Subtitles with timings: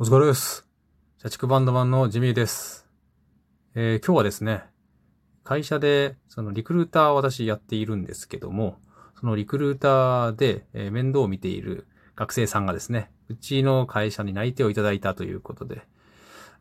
[0.00, 0.64] お疲れです。
[1.20, 2.86] 社畜バンドマンのジミーです。
[3.74, 4.62] えー今日はですね、
[5.42, 8.78] 会社で、そのリクルーターを私やっているんですけども、
[9.18, 15.82] そのリクルーターで、え面倒を見ている学生さんがですね、うちの会社に内定をいただいたということで、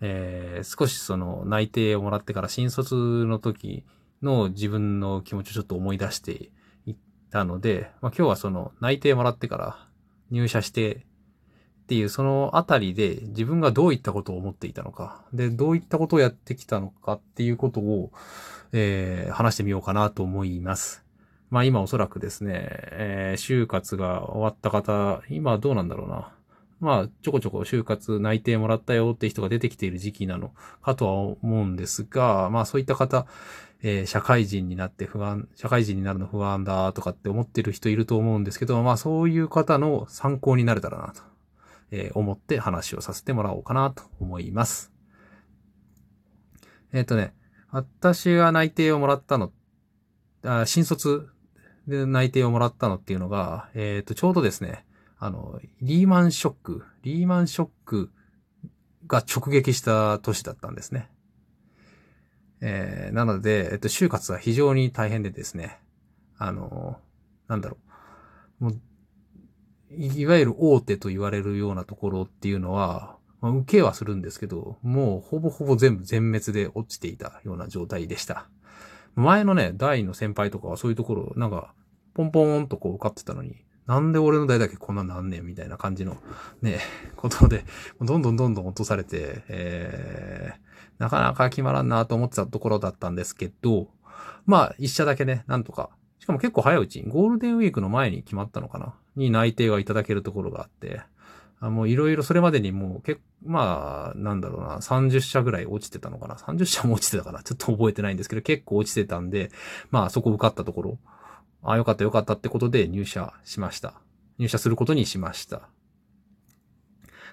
[0.00, 3.84] えー少しその内定をもらってから新卒の時
[4.22, 6.52] の自分の気持ちをちょっと思い出して
[6.86, 6.96] いっ
[7.32, 9.88] たので、まあ、今日はその内定もらってから
[10.30, 11.04] 入社して
[11.84, 18.10] っていうそのあたりで自分がどういったことを思っていたのか、で、どういったことをやってきたのかっていうことを、
[18.72, 21.04] えー話してみようかなと思います。
[21.50, 26.32] まあ今おそらくですね、えー就活が終わった方、今どうなんだろうな。
[26.80, 33.26] まあちょこちょこ就活内定もらったよって人が出てきている時期なのかとは思うんですが、まあそういった方、
[33.82, 41.33] えー社会人になって不安、社会人になるの不安だとかって思ってる人いると思うんですけど、まあそういう方の参考になれたらなと。
[41.94, 44.92] えー思って話をさせてもらおうかなと思います。
[46.92, 47.32] えっ、とね、
[47.70, 49.52] 私が内定をもらったの、
[50.44, 51.28] あ新卒
[51.86, 54.84] で内定をもらったのっていうのが、えっ、と、ちょうどですね、
[55.18, 58.10] あの、リーマンショック、リーマンショック
[59.06, 61.10] が直撃した年だったんですね。
[62.60, 65.80] えーなので、えっと、就活は非常に大変でですね、
[66.38, 66.98] あの、
[67.46, 67.76] なんだろ
[68.60, 68.80] う、もう
[69.98, 78.48] いわゆる大手と言われるようなところっていうのは、まあ、受けはするんですけど、もうほぼほぼ全部全滅で落ちていたような状態でした。
[79.16, 81.74] 前のね、代の先輩とかはそういうところ、なんか、
[82.14, 86.16] ポンポーンとこう受かってたのに、なんで俺の代だけこんななんねんみたいな感じの、
[86.62, 86.78] ね、
[87.16, 87.64] ことで、
[88.00, 93.88] どんどんどんどん落とされて、えー、なかなか決まらんなと思ってたところだったんですけど、
[94.46, 101.02] まあ、一社だけね、なんとか、しかも結構早いうちに、ゴールデンウィークの前に決まったのかなに内定がいただけるところがあって、
[101.60, 107.42] あもういろいろそれまでにもう結まあ、なんだろうな、30社ぐらい落ちてたのかな ?30 社も落ちてたかな？
[107.42, 109.50] ちょっと覚えてないんですけど、結構落ちてたんで、
[109.90, 110.98] まあそこ受かったところ、
[111.62, 113.94] ああよかったよかったってことで入社しました。
[114.38, 115.68] 入社することにしました。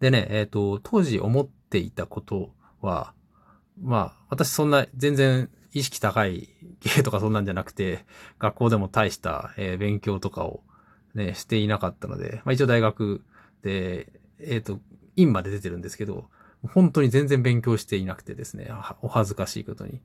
[0.00, 3.14] でね、えっ、と、当時思っていたことは、
[3.80, 6.48] まあ、私そんな全然意識高い
[6.80, 8.04] 系とかそんなんじゃなくて、
[8.40, 10.64] 学校でも大した、えー勉強とかを
[11.14, 13.22] ね、していなかったので、まあ一応大学
[13.62, 14.80] で、えっ、と、
[15.16, 16.26] 院まで出てるんですけど、
[16.68, 18.70] 本当に全然勉強していなくてですね、
[19.02, 20.00] お恥ずかしいことに。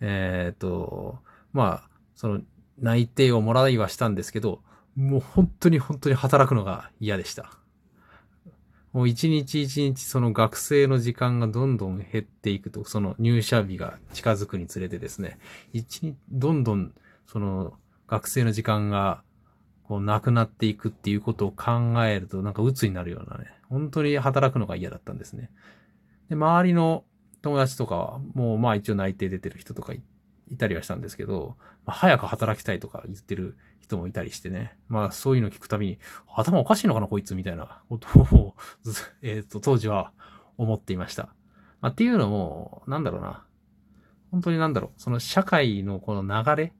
[0.00, 1.18] えっ、と、
[1.52, 2.40] まあ、その
[2.78, 4.62] 内定をもらいはしたんですけど、
[4.96, 7.52] もう本当に本当に働くのが嫌でした。
[8.92, 15.38] もう一日一日その学生の時間がどんどん減っていくと、その入社日が近づくにつれてですね、
[15.72, 16.92] 一日、どんどん
[17.26, 17.74] その
[18.08, 19.22] 学生の時間が
[19.90, 21.72] こうなくなっていくっていうことを考
[22.04, 25.50] えるとなんか鬱になるようなね、本当に働くのが嫌だったんですね。
[26.28, 27.02] で、周りの
[27.42, 30.00] 友達とかはもうまあ一応内定出てる人とかい
[30.56, 31.56] たりはしたんですけど、
[31.86, 34.76] まあ、早く働きたいとか言ってる人もいたりしてね。
[34.86, 35.98] まあそういうの聞くたびに、
[36.36, 38.54] 頭おかしいのかなこいつみたいなことを、
[39.22, 40.12] えっ、と、当時は
[40.56, 41.34] 思っていました。
[41.80, 43.44] まあ、っていうのも、なんだろうな。
[44.30, 45.00] 本当になんだろう。
[45.02, 46.72] その社会のこの流れ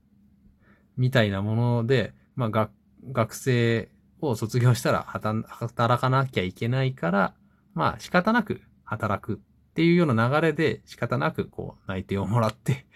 [0.97, 2.71] みたいなもので、まあ学、
[3.13, 3.91] 学生
[4.21, 7.35] を卒業したら働かなきゃいけないから、
[7.75, 9.41] まあ仕方なく働く
[9.71, 12.87] っていうような流れで仕方なくこう内定をもらって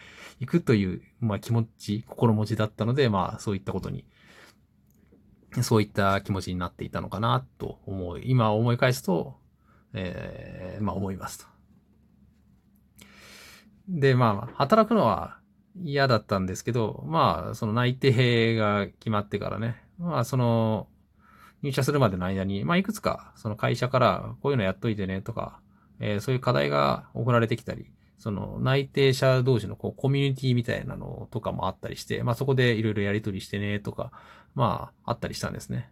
[0.40, 4.04] いくという、まあ気持ち、心持ちだったので、まあそういったことに、
[5.62, 9.36] そういった気持ちになっていたのかなと思い、今思い返すと、
[9.92, 11.46] えー、まあ思いますと。
[13.88, 15.38] で、まあ働くのは
[15.80, 20.88] 嫌だったんですけど、まあその内定が決まってからね、まあその
[21.62, 25.60] 入社するまでの間に、まあいくつかその会社からこういうのやっといてねとか、
[26.00, 27.86] えーそういう課題が送られてきたり、
[28.18, 34.12] その内定者同士のこうコミュニティみたいなのとかもあったりして、まあそこでいろいろやりとりしてねとか、
[34.54, 35.90] まああったりしたんですね。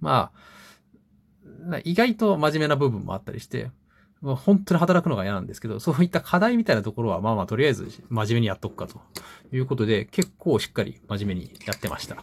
[0.00, 0.32] ま
[1.70, 3.70] あ、意外と真面目な部分もあったりして、
[4.22, 9.00] 本当に働くのが嫌なんですけど、そういった課題みたいなところはまあまあとりあえず真面目にやっとくかと。
[9.52, 12.16] いうことで、結構しっかり真面目にやってました。
[12.16, 12.22] ま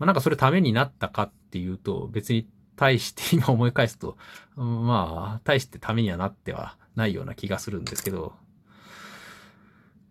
[0.00, 4.16] あなんかそれためになったかっていうと、別に対して 今思い返すと、
[4.56, 8.34] まあ、対してためにはなってはないような気がするんですけど、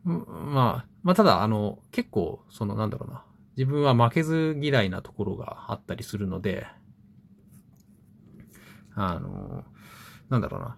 [0.03, 3.23] まあ、まあただ、あの、結構、そのなんだろうな、
[3.57, 6.68] 自分は負けず嫌いなところがあったりするので、
[8.95, 9.63] あの、
[10.30, 10.77] なんだろうな、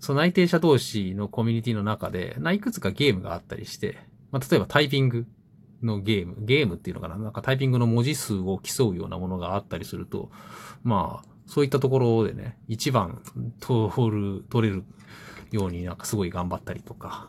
[0.00, 3.98] その内定者同士のコミュニティの中で、ないくつかゲームがあったりして、
[4.30, 5.26] まあ例えばタイピング
[5.82, 10.30] のゲーム、ゲームっていうのかななんかタイピングの文字数を競うようなものがあったりすると、
[10.82, 13.22] まあ、そういったところでね、一番
[13.60, 14.84] 通る、取れる
[15.52, 17.28] ようになんかすごい頑張ったりとか、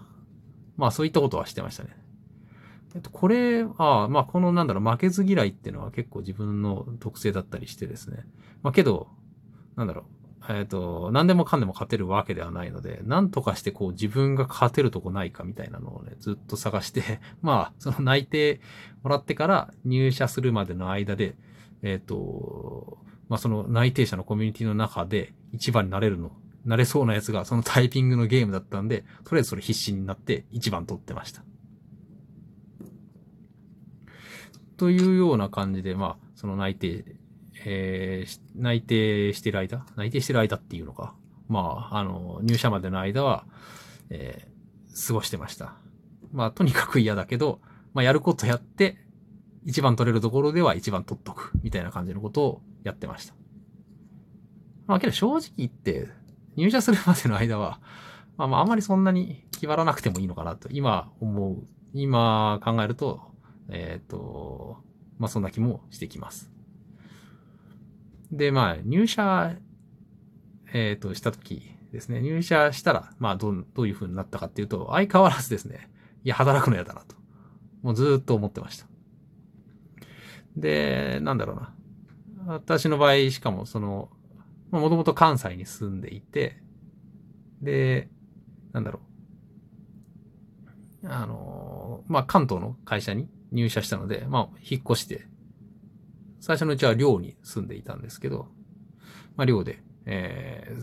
[0.77, 1.95] まあそういったことはしてましたね。
[2.95, 8.25] えっと、これ、ああ、まあこのなんだろう、負けず嫌いっていうのは結構自分の特性だったりしてですね。
[8.63, 9.09] まあけど、
[9.75, 10.05] なんだろう、
[10.49, 18.61] えっ、と、何でもかんでも勝てるわけではないので、なんとかしてこう自分が勝てるとこないかみたいなのをね、ずっと探して まあ、その内定
[19.03, 21.35] もらってから入社するまでの間で、
[21.81, 26.31] えっ、と、まあその内定者のコミュニティの中で一番になれるの、
[26.63, 31.43] なれそうなやつがそのタイピングのゲームだったんで、とりあえずそれ必死になって一番取ってました。
[34.77, 37.05] というような感じで、まあ、その内定
[37.65, 39.85] えー、内定してる間？
[39.95, 41.15] 内定してる間っていうのか？
[41.47, 43.45] まあ、あの、入社までの間は、
[44.09, 45.73] えー、過ごしてました。
[46.31, 47.59] まあ、とにかく嫌だけど、
[47.93, 48.97] まあ、やることやって、
[49.63, 53.33] 一番取れるところでは一番取っとく、みたいな感じのことをやってました。
[54.87, 56.07] まあ、けど正直言って、
[56.55, 57.79] 入社するまでの間は、
[58.37, 61.63] まあ、まあ、あまりそんなに決まらなくてもいいのかなと、今思う、
[61.93, 63.21] 今考えると、
[63.69, 64.77] えっ、ー、と、
[65.17, 66.51] まあ、そんな気もしてきます。
[68.35, 69.55] で、まあ、入社、
[70.73, 71.61] えっ、ー、と、したとき
[71.91, 72.21] ですね。
[72.21, 75.89] 入社したら、まあ、ど、どういう風になったかっていうと、相変わらずですね、
[76.23, 77.15] いや、働くの嫌だなと。
[77.81, 78.87] もうずっと思ってました。
[80.57, 81.73] で、なんだろうな。
[82.47, 84.09] 私の場合、しかも、その、
[84.71, 86.61] もともと関西に住んでいて、
[87.61, 88.09] で、
[88.73, 88.99] なんだろ
[91.03, 91.07] う。
[91.07, 95.27] あの、まあ、関東の会社に入社したので、まあ、引っ越して、
[96.39, 98.47] 最初のうちは寮に住んでいたんですけど、
[99.35, 100.75] まあ寮で、え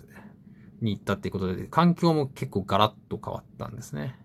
[0.80, 4.18] ー、に行ったっていうことで、環境も結構ガラッと変わったんですね。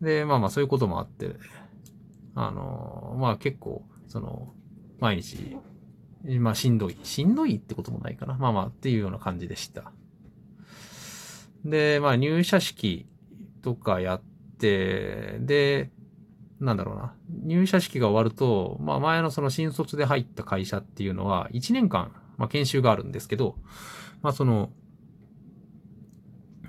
[0.00, 1.36] で、まあまあそういうこともあって、
[2.34, 4.54] あのー、まあ結構、その、
[5.00, 5.56] 毎日、
[6.38, 6.96] まあしんどい。
[7.02, 8.34] しんどいってこともないかな。
[8.34, 9.92] まあまあっていうような感じでした。
[11.64, 13.06] で、まあ入社式
[13.62, 14.22] とかやっ
[14.58, 15.90] て、で、
[16.64, 17.14] なんだろうな、
[17.44, 23.56] 入社式が終わると、まあ前のその新卒で入った会社っていうのは、1年間、まあ研修があるんですけど、
[24.22, 24.70] まあその、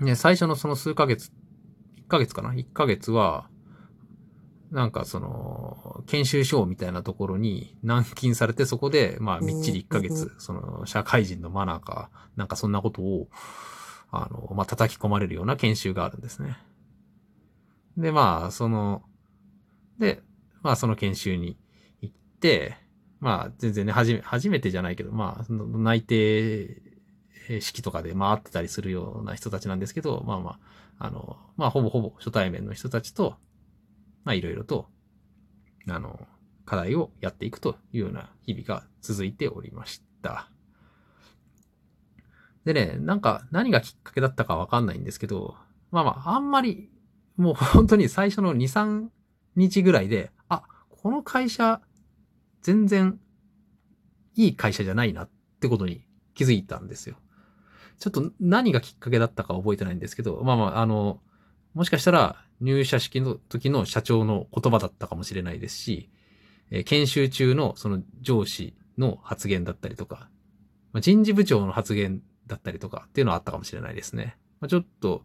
[0.00, 1.32] ね、最初のその数ヶ月、
[1.96, 3.48] 1ヶ月かな ?1 ヶ月は、
[4.70, 13.28] なんかその、研修所みたいなところに軟禁されて、そこで、まあみっちり1ヶ月、その、社会人のマナーか、なんかそんなことを、
[14.10, 16.58] あの、まあ叩き込まれるような研修があるんですね。
[17.96, 19.02] で、まあ、その、
[19.98, 20.22] で、
[20.62, 21.58] まあその研修に
[22.00, 22.76] 行って、
[23.20, 26.82] まあ全然ね、初め、初めてじゃないけど、まあ内定
[27.60, 30.58] 式とかで回ってたりするような人たちなんですけど、まあま
[30.98, 33.36] あ、あの、まあほぼほぼ初対面の人たちと、
[34.24, 34.88] まあいろいろと、
[35.88, 36.26] あの、
[36.64, 40.50] 課題をやっていくというような日々が続いておりました。
[42.64, 45.54] でね、なんか何がきっかけだったかわかんないんですけど、
[45.92, 46.90] まあまあ、あんまり、
[47.36, 49.06] もう本当に最初の2、3
[49.56, 51.80] 日ぐらいで、あ、この会社、
[52.62, 53.18] 全然
[54.34, 55.30] いい会社じゃないなっ
[55.60, 56.04] てことに
[56.34, 57.16] 気づいたんですよ。
[57.98, 61.20] ちょっと何がきっかけだったか覚えてないんですけど、まあまあ、あの、
[61.74, 66.10] もしかしたら入社式の時の社長の言葉だったかもしれないですし、
[66.70, 70.28] え研修中のその上司の発言だったりとか、
[70.92, 74.36] ま、人事部長の発言だったりとかっていうのはあったかもしれないですね。
[74.60, 75.24] まあ、ちょっと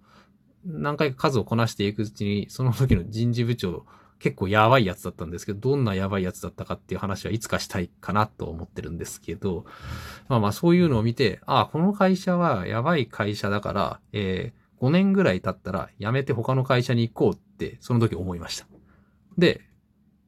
[0.66, 3.86] 何回か数をこなしていくうちに、その時の人事部長
[4.22, 9.66] 結構やばいやつだったんですけど、どんなやばいやつだったかっていう話はいつかしたいかなと思ってるんですけど、
[10.30, 18.68] まあまあそういうのを見て、ああ、この会社はやばい会社だから、えー、5年ぐらい経ったら辞めて他の会社に行こうって、その時思いました。
[19.40, 19.62] で、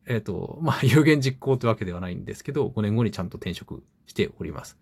[0.08, 4.80] えっ、ー、と、まあ有言実行ってわけではないんですけど、5年後にちゃんと転職しております。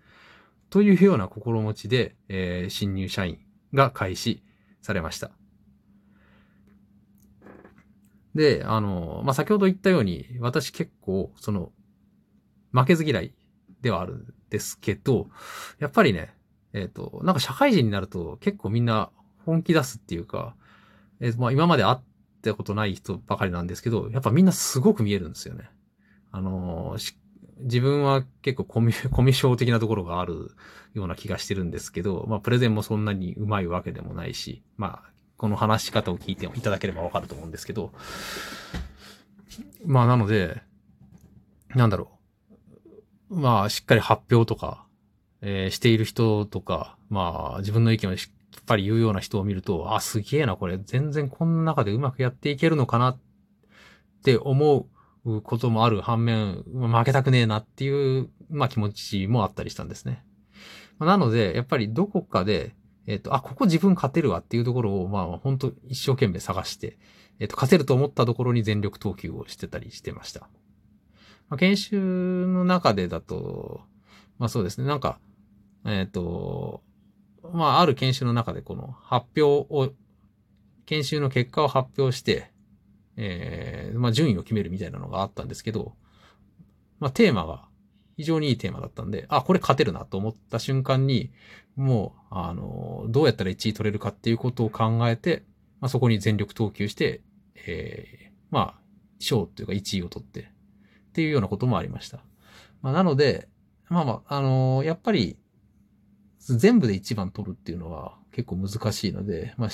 [0.70, 3.40] というような心持ちで、えー、新入社員
[3.74, 4.42] が開始
[4.82, 5.32] されました。
[8.36, 11.72] で、あの、まあ、先ほど言ったように、私結構、その、
[12.72, 13.34] 負けず嫌い
[13.82, 15.30] ではあるんですけど、
[15.80, 16.34] やっぱりね、
[16.74, 19.10] えっ、ー、と、なんか社会人になると結構みんな
[19.46, 20.56] 本気出すっていうか、
[21.20, 21.98] えっ、ー、と、まあ、今まで会っ
[22.42, 25.70] たことない人ばかりなんですけど、やっぱみんなすごく見えるんですよね。
[26.32, 26.96] あの
[27.60, 30.52] 自分は結構コミ、 コミュ障的なところがある
[30.94, 35.12] ような気がしてるんですけど、まあ、プレゼンもそんなに上手いわけでもないし、まあ、
[35.42, 37.92] この話し方を聞いていただければわかると思うんですけど、
[39.84, 40.62] まあなので、
[41.74, 42.12] なんだろ
[43.32, 43.40] う。
[43.40, 44.86] まあしっかり発表とか、
[45.42, 48.30] えー、している人とか、まあ自分の意見をし
[48.62, 53.20] っかり言うような人を見ると、あ、すげえな、これ全然この中でうまくやっていけるのかなっ
[54.24, 54.88] て思
[55.26, 60.24] うこともある反面、負けたくねえなっていう、まあ気持ちもあったりしたんですね。
[61.00, 62.76] なので、やっぱりどこかで、
[63.08, 66.98] えっ、と、あ、ここ自分勝てるわっていうところを、まあ、本当一生懸命探して、
[67.40, 70.42] えっ、と、勝てると思ったところに全力投球をしてたりしてました。
[71.50, 73.82] まあ、研修の中でだと、
[74.38, 75.20] まあそうですね、なんか、
[75.86, 76.84] えっ、と、
[77.54, 79.94] まあ、ある研修の中でこの発表を、
[80.86, 82.52] 研修の結果を発表して、
[83.18, 85.96] えー、まあ、順位を決めるみたいなのがあったんですけど、
[87.00, 87.68] まあ、テーマが
[88.22, 91.32] 非常にいいテーマだったんで、あ、これ勝てるなと思った瞬間に、
[91.76, 95.44] もう、あの、どうやったら1位取れるかっていうことを考えて、
[95.80, 97.22] まあ、そこに全力投球して、
[97.66, 98.80] えー、まあ、
[99.18, 100.44] 賞っていうか1位を取って、っ
[101.14, 102.20] ていうようなこともありました。
[102.84, 103.50] まあ、なので、
[103.90, 105.38] まあまあ、あのー、やっぱり、
[106.38, 109.70] 全部で1番取るっていうのは結構難しいので、まあ、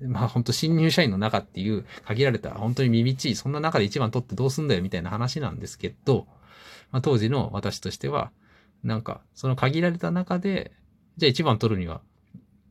[0.06, 6.26] まあ本当新入社員の中っていう限られた本当に耳ちい、そんな中で1番取ってどうすんだよみたいな話なんですけど、
[6.90, 8.30] まあ当時の私としては、
[8.82, 10.72] なんかその限られた中で、
[11.16, 12.02] じゃあ1番取るには、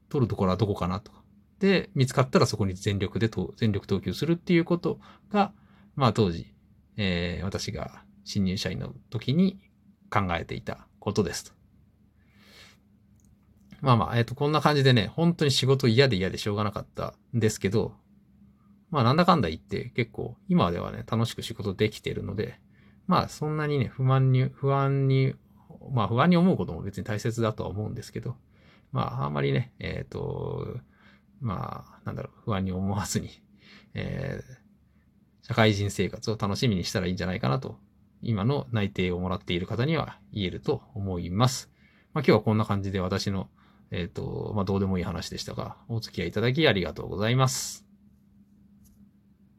[0.10, 1.24] 取るところはどこかなとか。
[1.60, 5.00] で、見つかったらそこに全力で全力投球するっていうこと
[5.32, 5.52] が、
[5.96, 6.54] まあ当時、
[6.98, 9.60] えー、私が新入社員の時に
[10.10, 11.52] 考えていたことですと。
[13.82, 17.94] まあまあ、えっ、ー、と、こんな感じでね、本当に仕事嫌で嫌でしょうがなかったんですけど、
[18.90, 22.60] まあなんだかんだ言って結構今ではね、楽しく仕事できているので、
[23.08, 25.36] まあそんなにね、不安に、不安に、
[25.92, 28.36] まあ不安に思うことも別に大切だとは思うんですけど、
[28.92, 30.80] まああんまりね、えっ、ー、と、
[31.42, 33.30] まあなんだろう、不安に思わずに、
[33.94, 37.78] えー、社会人生活を楽しみにしたらいいんじゃないかなと、
[38.22, 41.72] 今の内定をもらっている方には言えると思います。
[42.14, 43.50] まあ今日はこんな感じで私の
[43.92, 47.85] えっ、ー、と、まあ、どうでもいい話でしたが、お付き合いいただきありがとうございます。